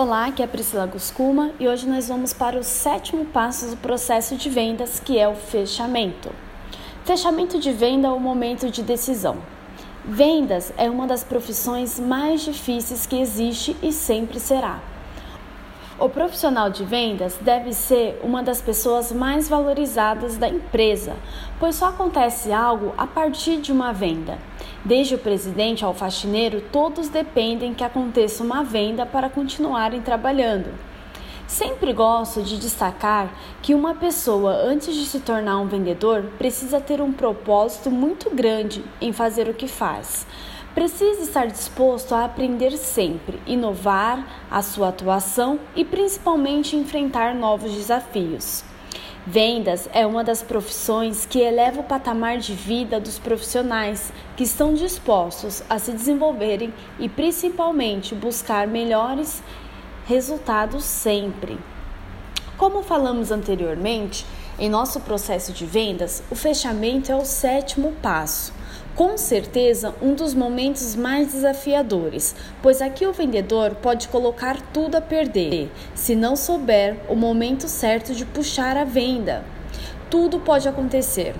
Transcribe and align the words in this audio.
Olá, 0.00 0.26
aqui 0.26 0.42
é 0.42 0.44
a 0.44 0.48
Priscila 0.48 0.86
Guscuma 0.86 1.50
e 1.58 1.66
hoje 1.66 1.84
nós 1.88 2.06
vamos 2.06 2.32
para 2.32 2.56
o 2.56 2.62
sétimo 2.62 3.24
passo 3.24 3.66
do 3.70 3.76
processo 3.78 4.36
de 4.36 4.48
vendas, 4.48 5.00
que 5.00 5.18
é 5.18 5.26
o 5.26 5.34
fechamento. 5.34 6.30
Fechamento 7.04 7.58
de 7.58 7.72
venda 7.72 8.06
é 8.06 8.10
o 8.12 8.20
momento 8.20 8.70
de 8.70 8.80
decisão. 8.80 9.38
Vendas 10.04 10.72
é 10.76 10.88
uma 10.88 11.04
das 11.04 11.24
profissões 11.24 11.98
mais 11.98 12.42
difíceis 12.42 13.06
que 13.06 13.20
existe 13.20 13.76
e 13.82 13.92
sempre 13.92 14.38
será. 14.38 14.78
O 15.98 16.08
profissional 16.08 16.70
de 16.70 16.84
vendas 16.84 17.36
deve 17.40 17.72
ser 17.72 18.20
uma 18.22 18.40
das 18.40 18.60
pessoas 18.60 19.10
mais 19.10 19.48
valorizadas 19.48 20.36
da 20.36 20.48
empresa, 20.48 21.16
pois 21.58 21.74
só 21.74 21.86
acontece 21.86 22.52
algo 22.52 22.94
a 22.96 23.04
partir 23.04 23.56
de 23.56 23.72
uma 23.72 23.92
venda. 23.92 24.38
Desde 24.84 25.16
o 25.16 25.18
presidente 25.18 25.84
ao 25.84 25.92
faxineiro, 25.92 26.62
todos 26.72 27.08
dependem 27.08 27.74
que 27.74 27.82
aconteça 27.82 28.44
uma 28.44 28.62
venda 28.62 29.04
para 29.04 29.28
continuarem 29.28 30.00
trabalhando. 30.00 30.70
Sempre 31.48 31.94
gosto 31.94 32.42
de 32.42 32.58
destacar 32.58 33.32
que 33.62 33.74
uma 33.74 33.94
pessoa, 33.94 34.52
antes 34.52 34.94
de 34.94 35.06
se 35.06 35.20
tornar 35.20 35.58
um 35.58 35.66
vendedor, 35.66 36.24
precisa 36.36 36.78
ter 36.78 37.00
um 37.00 37.10
propósito 37.10 37.90
muito 37.90 38.28
grande 38.30 38.84
em 39.00 39.12
fazer 39.12 39.48
o 39.48 39.54
que 39.54 39.66
faz. 39.66 40.26
Precisa 40.74 41.22
estar 41.22 41.46
disposto 41.46 42.14
a 42.14 42.24
aprender 42.24 42.76
sempre, 42.76 43.40
inovar 43.46 44.46
a 44.50 44.62
sua 44.62 44.90
atuação 44.90 45.58
e 45.74 45.84
principalmente 45.84 46.76
enfrentar 46.76 47.34
novos 47.34 47.72
desafios. 47.72 48.67
Vendas 49.30 49.86
é 49.92 50.06
uma 50.06 50.24
das 50.24 50.42
profissões 50.42 51.26
que 51.26 51.38
eleva 51.38 51.80
o 51.80 51.84
patamar 51.84 52.38
de 52.38 52.54
vida 52.54 52.98
dos 52.98 53.18
profissionais 53.18 54.10
que 54.34 54.42
estão 54.42 54.72
dispostos 54.72 55.62
a 55.68 55.78
se 55.78 55.92
desenvolverem 55.92 56.72
e 56.98 57.10
principalmente 57.10 58.14
buscar 58.14 58.66
melhores 58.66 59.42
resultados 60.06 60.82
sempre. 60.82 61.58
Como 62.56 62.82
falamos 62.82 63.30
anteriormente, 63.30 64.24
em 64.58 64.70
nosso 64.70 64.98
processo 65.00 65.52
de 65.52 65.66
vendas, 65.66 66.22
o 66.30 66.34
fechamento 66.34 67.12
é 67.12 67.14
o 67.14 67.26
sétimo 67.26 67.92
passo. 68.00 68.54
Com 68.98 69.16
certeza, 69.16 69.94
um 70.02 70.12
dos 70.12 70.34
momentos 70.34 70.96
mais 70.96 71.32
desafiadores, 71.32 72.34
pois 72.60 72.82
aqui 72.82 73.06
o 73.06 73.12
vendedor 73.12 73.76
pode 73.76 74.08
colocar 74.08 74.60
tudo 74.72 74.96
a 74.96 75.00
perder 75.00 75.70
se 75.94 76.16
não 76.16 76.34
souber 76.34 76.96
o 77.08 77.14
momento 77.14 77.68
certo 77.68 78.12
de 78.12 78.24
puxar 78.24 78.76
a 78.76 78.82
venda. 78.82 79.44
Tudo 80.10 80.40
pode 80.40 80.68
acontecer. 80.68 81.36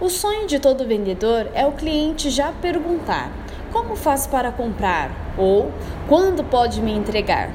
O 0.00 0.08
sonho 0.08 0.48
de 0.48 0.58
todo 0.58 0.84
vendedor 0.84 1.46
é 1.54 1.64
o 1.64 1.70
cliente 1.70 2.28
já 2.28 2.50
perguntar: 2.50 3.30
como 3.70 3.94
faço 3.94 4.28
para 4.28 4.50
comprar? 4.50 5.12
ou 5.38 5.70
quando 6.08 6.42
pode 6.42 6.82
me 6.82 6.90
entregar? 6.90 7.50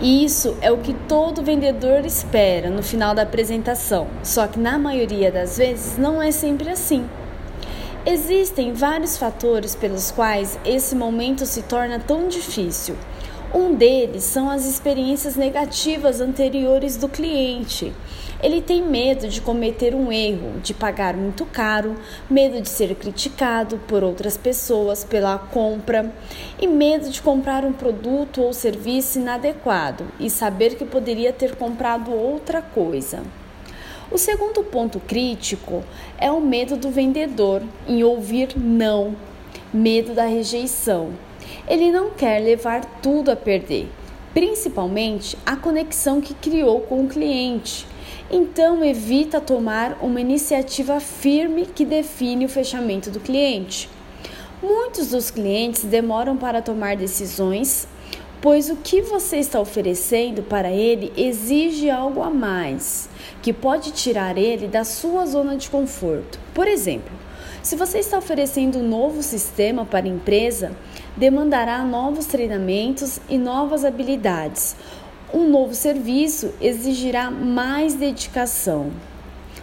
Isso 0.00 0.56
é 0.62 0.72
o 0.72 0.78
que 0.78 0.94
todo 1.06 1.42
vendedor 1.42 2.06
espera 2.06 2.70
no 2.70 2.82
final 2.82 3.14
da 3.14 3.24
apresentação, 3.24 4.06
só 4.22 4.46
que 4.46 4.58
na 4.58 4.78
maioria 4.78 5.30
das 5.30 5.58
vezes 5.58 5.98
não 5.98 6.22
é 6.22 6.30
sempre 6.30 6.70
assim. 6.70 7.04
Existem 8.06 8.72
vários 8.72 9.18
fatores 9.18 9.74
pelos 9.74 10.10
quais 10.10 10.58
esse 10.64 10.96
momento 10.96 11.44
se 11.44 11.60
torna 11.60 11.98
tão 11.98 12.28
difícil. 12.28 12.96
Um 13.54 13.74
deles 13.74 14.24
são 14.24 14.48
as 14.48 14.64
experiências 14.64 15.36
negativas 15.36 16.18
anteriores 16.18 16.96
do 16.96 17.10
cliente. 17.10 17.92
Ele 18.42 18.62
tem 18.62 18.82
medo 18.82 19.28
de 19.28 19.42
cometer 19.42 19.94
um 19.94 20.10
erro, 20.10 20.60
de 20.62 20.72
pagar 20.72 21.14
muito 21.14 21.44
caro, 21.44 21.94
medo 22.30 22.62
de 22.62 22.70
ser 22.70 22.94
criticado 22.94 23.76
por 23.86 24.02
outras 24.02 24.34
pessoas 24.34 25.04
pela 25.04 25.36
compra 25.36 26.10
e 26.58 26.66
medo 26.66 27.10
de 27.10 27.20
comprar 27.20 27.66
um 27.66 27.72
produto 27.72 28.40
ou 28.40 28.54
serviço 28.54 29.18
inadequado 29.18 30.06
e 30.18 30.30
saber 30.30 30.76
que 30.76 30.86
poderia 30.86 31.34
ter 31.34 31.54
comprado 31.54 32.14
outra 32.14 32.62
coisa. 32.62 33.22
O 34.12 34.18
segundo 34.18 34.64
ponto 34.64 34.98
crítico 34.98 35.84
é 36.18 36.32
o 36.32 36.40
medo 36.40 36.76
do 36.76 36.90
vendedor 36.90 37.62
em 37.86 38.02
ouvir 38.02 38.58
não, 38.58 39.14
medo 39.72 40.12
da 40.14 40.24
rejeição. 40.24 41.10
Ele 41.68 41.92
não 41.92 42.10
quer 42.10 42.40
levar 42.40 42.84
tudo 43.00 43.30
a 43.30 43.36
perder, 43.36 43.88
principalmente 44.34 45.38
a 45.46 45.54
conexão 45.54 46.20
que 46.20 46.34
criou 46.34 46.80
com 46.80 47.04
o 47.04 47.08
cliente. 47.08 47.86
Então, 48.28 48.84
evita 48.84 49.40
tomar 49.40 49.96
uma 50.02 50.20
iniciativa 50.20 50.98
firme 50.98 51.64
que 51.64 51.84
define 51.84 52.44
o 52.44 52.48
fechamento 52.48 53.12
do 53.12 53.20
cliente. 53.20 53.88
Muitos 54.60 55.10
dos 55.10 55.30
clientes 55.30 55.84
demoram 55.84 56.36
para 56.36 56.60
tomar 56.60 56.96
decisões, 56.96 57.86
pois 58.40 58.70
o 58.70 58.76
que 58.76 59.02
você 59.02 59.36
está 59.36 59.60
oferecendo 59.60 60.42
para 60.42 60.70
ele 60.70 61.12
exige 61.16 61.90
algo 61.90 62.22
a 62.22 62.30
mais, 62.30 63.08
que 63.42 63.52
pode 63.52 63.90
tirar 63.92 64.38
ele 64.38 64.66
da 64.66 64.84
sua 64.84 65.26
zona 65.26 65.56
de 65.56 65.68
conforto. 65.68 66.38
Por 66.54 66.66
exemplo, 66.66 67.12
se 67.62 67.76
você 67.76 67.98
está 67.98 68.16
oferecendo 68.16 68.78
um 68.78 68.88
novo 68.88 69.22
sistema 69.22 69.84
para 69.84 70.06
a 70.06 70.08
empresa, 70.08 70.72
demandará 71.16 71.84
novos 71.84 72.24
treinamentos 72.24 73.20
e 73.28 73.36
novas 73.36 73.84
habilidades. 73.84 74.74
Um 75.32 75.48
novo 75.48 75.74
serviço 75.74 76.54
exigirá 76.60 77.30
mais 77.30 77.94
dedicação. 77.94 78.90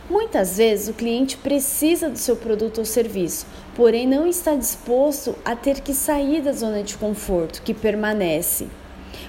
Muitas 0.09 0.55
vezes 0.55 0.87
o 0.87 0.93
cliente 0.93 1.35
precisa 1.35 2.09
do 2.09 2.17
seu 2.17 2.37
produto 2.37 2.77
ou 2.77 2.85
serviço, 2.85 3.45
porém 3.75 4.07
não 4.07 4.25
está 4.25 4.55
disposto 4.55 5.35
a 5.43 5.53
ter 5.53 5.81
que 5.81 5.93
sair 5.93 6.41
da 6.41 6.53
zona 6.53 6.81
de 6.81 6.95
conforto 6.97 7.61
que 7.61 7.73
permanece 7.73 8.67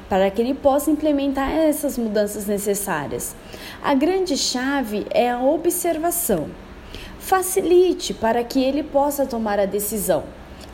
para 0.08 0.30
que 0.30 0.40
ele 0.40 0.54
possa 0.54 0.90
implementar 0.90 1.50
essas 1.50 1.98
mudanças 1.98 2.46
necessárias. 2.46 3.34
A 3.82 3.92
grande 3.92 4.36
chave 4.36 5.04
é 5.10 5.30
a 5.30 5.40
observação. 5.40 6.48
Facilite 7.18 8.14
para 8.14 8.42
que 8.44 8.62
ele 8.62 8.82
possa 8.82 9.26
tomar 9.26 9.58
a 9.58 9.66
decisão. 9.66 10.24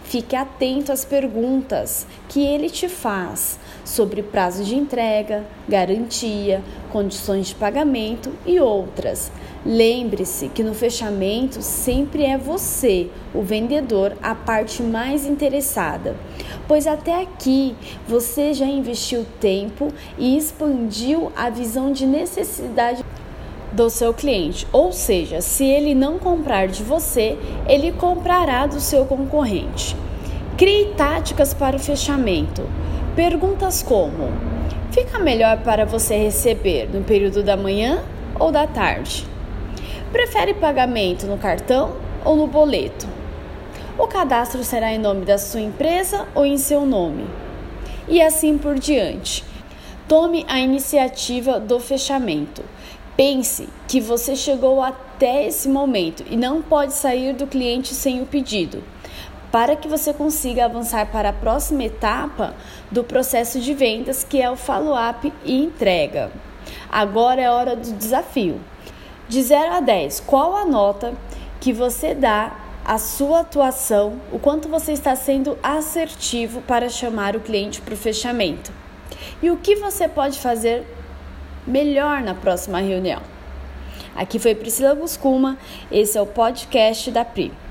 Fique 0.05 0.37
atento 0.37 0.93
às 0.93 1.05
perguntas 1.05 2.07
que 2.29 2.45
ele 2.45 2.69
te 2.69 2.89
faz 2.89 3.59
sobre 3.85 4.23
prazo 4.23 4.63
de 4.63 4.77
entrega, 4.77 5.45
garantia, 5.67 6.63
condições 6.93 7.49
de 7.49 7.55
pagamento 7.55 8.31
e 8.47 8.61
outras. 8.61 9.33
Lembre-se 9.67 10.51
que 10.51 10.63
no 10.63 10.75
fechamento 10.75 11.63
sempre 11.63 12.23
é 12.23 12.37
você, 12.37 13.09
o 13.33 13.41
vendedor, 13.41 14.13
a 14.23 14.35
parte 14.35 14.83
mais 14.83 15.25
interessada, 15.25 16.15
pois 16.69 16.87
até 16.87 17.23
aqui 17.23 17.75
você 18.07 18.53
já 18.53 18.67
investiu 18.67 19.25
tempo 19.41 19.91
e 20.19 20.37
expandiu 20.37 21.33
a 21.35 21.49
visão 21.49 21.93
de 21.93 22.05
necessidade 22.05 23.03
do 23.73 23.89
seu 23.89 24.13
cliente. 24.13 24.67
Ou 24.71 24.93
seja, 24.93 25.41
se 25.41 25.65
ele 25.65 25.95
não 25.95 26.19
comprar 26.19 26.69
de 26.69 26.83
você, 26.83 27.39
ele 27.67 27.91
comprará 27.91 28.67
do 28.67 28.81
seu 28.81 29.07
concorrente. 29.07 29.97
Crie 30.59 30.93
táticas 30.95 31.55
para 31.55 31.77
o 31.77 31.81
fechamento. 31.81 32.69
Perguntas 33.17 33.83
como: 33.83 34.29
Fica 34.93 35.19
melhor 35.19 35.63
para 35.63 35.87
você 35.87 36.17
receber 36.17 36.87
no 36.93 37.03
período 37.03 37.43
da 37.43 37.57
manhã 37.57 38.05
ou 38.39 38.53
da 38.53 38.67
tarde? 38.67 39.34
Prefere 40.15 40.55
pagamento 40.55 41.27
no 41.27 41.37
cartão 41.37 41.97
ou 42.25 42.37
no 42.37 42.47
boleto? 42.47 43.05
O 43.99 44.07
cadastro 44.07 44.63
será 44.63 44.93
em 44.93 44.99
nome 44.99 45.25
da 45.25 45.37
sua 45.37 45.61
empresa 45.61 46.29
ou 46.37 46.47
em 46.47 46.57
seu 46.57 46.87
nome? 46.87 47.27
E 48.07 48.23
assim 48.23 48.57
por 48.57 48.79
diante. 48.79 49.45
Tome 50.07 50.47
a 50.49 50.61
iniciativa 50.61 51.59
do 51.59 51.81
fechamento. 51.81 52.63
Pense 53.17 53.69
que 53.89 54.01
você 54.01 54.37
chegou 54.37 54.81
até 54.81 55.49
esse 55.49 55.69
momento 55.69 56.23
e 56.31 56.37
não 56.37 56.63
pode 56.63 56.93
sair 56.93 57.35
do 57.35 57.49
cliente 57.49 57.93
sem 57.93 58.23
o 58.23 58.27
pedido. 58.27 58.85
Para 59.51 59.75
que 59.75 59.89
você 59.89 60.15
consiga 60.15 60.67
avançar 60.67 61.11
para 61.11 61.31
a 61.31 61.33
próxima 61.33 61.83
etapa 61.83 62.55
do 62.89 63.03
processo 63.03 63.59
de 63.59 63.75
vendas, 63.75 64.23
que 64.23 64.41
é 64.41 64.49
o 64.49 64.55
follow-up 64.55 65.33
e 65.45 65.61
entrega. 65.61 66.31
Agora 66.89 67.41
é 67.41 67.51
hora 67.51 67.75
do 67.75 67.93
desafio. 67.95 68.61
De 69.29 69.43
0 69.43 69.73
a 69.73 69.81
10, 69.81 70.21
qual 70.21 70.57
a 70.57 70.65
nota 70.65 71.15
que 71.61 71.73
você 71.73 72.15
dá 72.15 72.53
à 72.85 72.99
sua 72.99 73.41
atuação, 73.41 74.21
o 74.31 74.39
quanto 74.39 74.69
você 74.69 74.93
está 74.93 75.17
sendo 75.17 75.59
assertivo 75.63 76.61
para 76.61 76.91
chamar 76.91 77.35
o 77.35 77.41
cliente 77.41 77.81
para 77.81 77.95
o 77.95 77.97
fechamento? 77.97 78.71
E 79.43 79.51
o 79.51 79.57
que 79.57 79.77
você 79.77 80.07
pode 80.07 80.39
fazer 80.39 80.87
melhor 81.67 82.23
na 82.23 82.35
próxima 82.35 82.81
reunião. 82.81 83.23
Aqui 84.15 84.39
foi 84.39 84.55
Priscila 84.55 84.95
Guscuma, 84.95 85.59
esse 85.91 86.19
é 86.19 86.21
o 86.21 86.27
podcast 86.27 87.11
da 87.11 87.25
PRI. 87.25 87.64